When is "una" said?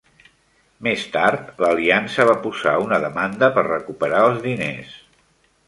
2.87-3.01